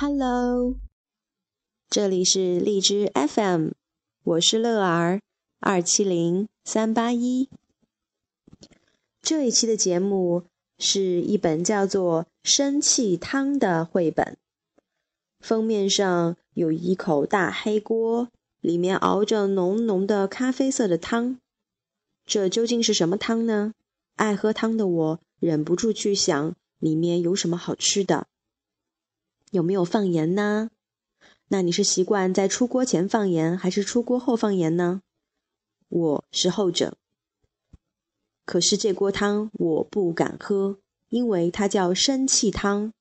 [0.00, 0.76] Hello，
[1.90, 3.70] 这里是荔枝 FM，
[4.22, 5.20] 我是乐儿
[5.58, 7.48] 二七零三八一。
[9.20, 10.44] 这一期的节目
[10.78, 14.36] 是一本叫做《生气汤》的绘本，
[15.40, 18.28] 封面上有一口大黑锅，
[18.60, 21.40] 里面熬着浓浓的咖啡色的汤。
[22.24, 23.74] 这究竟是什么汤呢？
[24.14, 28.28] 爱喝汤的我忍不住去想，里面有什么好吃的。
[29.50, 30.70] 有没有放盐呢？
[31.48, 35.02] 那你是习惯在出锅前放盐，还是出锅后放盐呢？
[35.88, 36.98] 我是后者。
[38.44, 40.78] 可是这锅汤我不敢喝，
[41.08, 42.92] 因为它叫生气汤。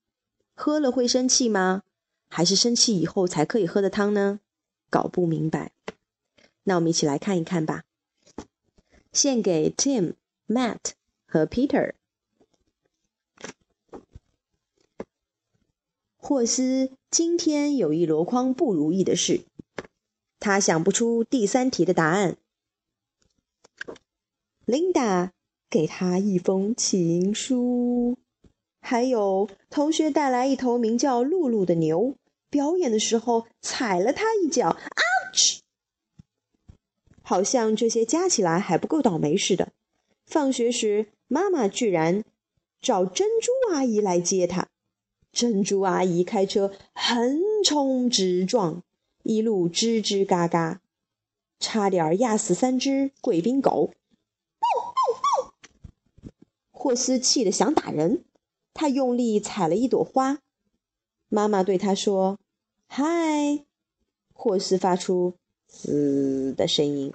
[0.55, 1.83] 喝了会生气吗？
[2.29, 4.39] 还是生气以后才可以喝的汤呢？
[4.89, 5.71] 搞不明白。
[6.63, 7.83] 那我们一起来看一看吧。
[9.11, 10.13] 献给 Tim、
[10.47, 10.91] Matt
[11.25, 11.93] 和 Peter。
[16.29, 19.45] 霍斯今天有一箩筐不如意的事，
[20.41, 22.35] 他想不出第三题的答案。
[24.65, 25.31] 琳达
[25.69, 28.17] 给他一封情书，
[28.81, 32.17] 还有同学带来一头名叫露露的牛，
[32.49, 34.75] 表演的时候踩了他一脚
[35.31, 35.59] ，ouch！
[37.21, 39.71] 好像这些加起来还不够倒霉似的。
[40.25, 42.25] 放学时，妈妈居然
[42.81, 44.67] 找珍珠阿姨来接他。
[45.37, 48.81] 珍珠阿姨开车横冲直撞，
[49.21, 50.81] 一路吱吱嘎嘎，
[51.59, 53.93] 差点压死三只贵宾狗。
[56.71, 58.23] 霍斯气得想打人，
[58.73, 60.39] 他用力踩了一朵花。
[61.29, 62.39] 妈妈对他说
[62.89, 63.63] ：“嗨。”
[64.33, 65.35] 霍斯发出
[65.69, 67.13] “嘶”的声音。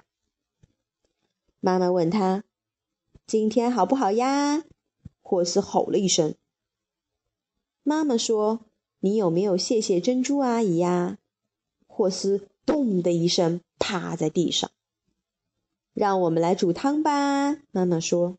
[1.59, 2.45] 妈妈问他
[3.27, 4.63] ：“今天好不好呀？”
[5.21, 6.35] 霍斯吼了一声。
[7.83, 8.61] 妈妈说
[9.01, 11.17] ：“你有没有谢谢珍珠阿姨呀？”
[11.85, 14.71] 霍斯“咚”的一声趴在地上。
[15.93, 18.37] 让我们来煮汤吧，妈妈说。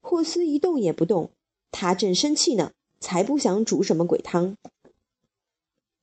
[0.00, 1.32] 霍斯一动也不动，
[1.70, 4.56] 他正生气呢，才不想煮什么鬼汤。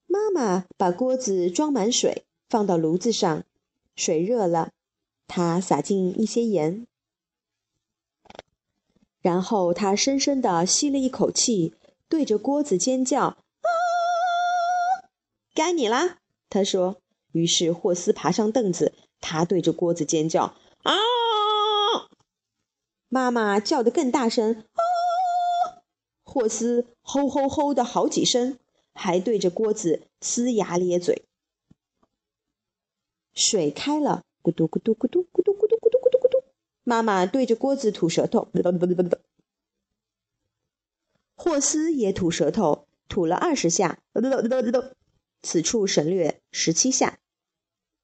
[0.05, 3.45] 妈妈把锅子装满水，放到炉子上，
[3.95, 4.73] 水热了，
[5.27, 6.85] 她撒进一些盐，
[9.21, 11.73] 然后她深深地吸了一口气。
[12.07, 13.37] 对着锅子尖叫：“！
[15.53, 17.01] 该你啦！”他说。
[17.31, 20.93] 于是霍斯爬上凳子，他对着锅子尖叫：“啊！”
[23.09, 25.83] 妈妈叫得更大声：“啊！”
[26.23, 28.57] 霍斯吼吼吼的好几声，
[28.93, 31.25] 还对着锅子呲牙咧嘴。
[33.33, 36.43] 水开了，咕嘟咕嘟咕嘟咕嘟咕嘟咕嘟咕嘟咕嘟。
[36.85, 38.47] 妈妈对着锅子吐舌头。
[41.45, 43.99] 霍斯也吐舌头，吐了二十下，
[45.43, 47.19] 此处省略十七下。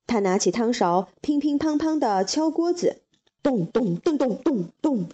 [0.06, 3.02] 他拿起汤勺，乒乒乓乓地敲锅子，
[3.42, 5.10] 咚咚咚咚咚咚。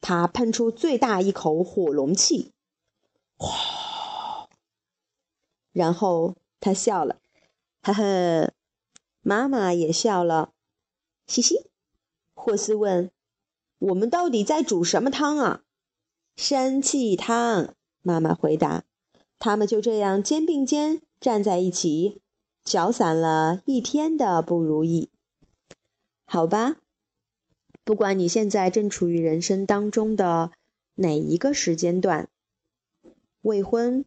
[0.00, 2.52] 他喷出最大一口火龙气，
[3.36, 4.48] 哗！
[5.72, 7.18] 然后他笑了，
[7.82, 8.52] 呵呵。
[9.22, 10.52] 妈妈也笑了，
[11.26, 11.68] 嘻嘻。
[12.32, 13.10] 霍斯问
[13.80, 15.64] ：“我们到底在煮什么汤啊？”
[16.42, 18.84] 生气汤，妈妈回答。
[19.38, 22.22] 他们就这样肩并肩站在一起，
[22.64, 25.10] 搅散了一天的不如意。
[26.24, 26.78] 好吧，
[27.84, 30.52] 不管你现在正处于人生当中的
[30.94, 32.30] 哪一个时间段，
[33.42, 34.06] 未婚、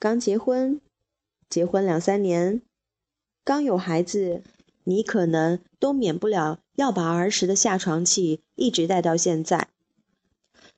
[0.00, 0.80] 刚结婚、
[1.48, 2.62] 结婚两三年、
[3.44, 4.42] 刚有孩子，
[4.82, 9.68] 你可能都免不了要把儿时的下床气一直带到现在。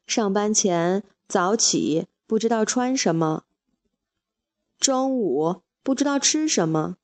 [0.06, 3.44] 上班前早起不知道穿什么，
[4.78, 6.96] 中午不知道吃什么，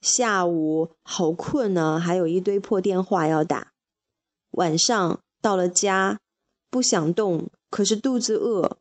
[0.00, 3.72] 下午好困呢，还有一堆破电话要打，
[4.52, 6.20] 晚上到了家
[6.70, 8.78] 不想动，可是肚子饿，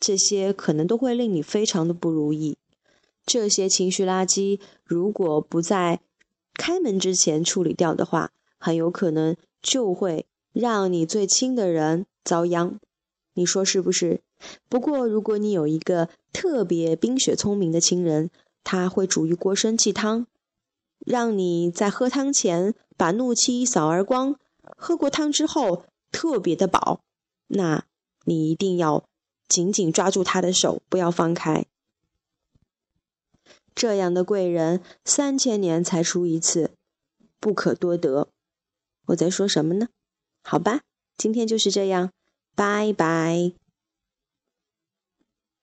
[0.00, 2.58] 这些可能都会令你非常的不如意。
[3.24, 6.00] 这些情绪垃圾如果不在
[6.54, 12.06] 开门之前处理掉的话，很有可能就会让你最亲的人。
[12.26, 12.80] 遭殃，
[13.34, 14.20] 你说是不是？
[14.68, 18.30] 不过，如果你有一个特别冰雪聪明的亲人，
[18.64, 20.26] 他会煮一锅生气汤，
[20.98, 24.38] 让你在喝汤前把怒气一扫而光，
[24.76, 27.00] 喝过汤之后特别的饱，
[27.46, 27.84] 那
[28.24, 29.08] 你一定要
[29.46, 31.64] 紧紧抓住他的手，不要放开。
[33.74, 36.72] 这样的贵人三千年才出一次，
[37.38, 38.28] 不可多得。
[39.06, 39.88] 我在说什么呢？
[40.42, 40.80] 好吧。
[41.16, 42.10] 今天就是这样，
[42.54, 43.65] 拜拜。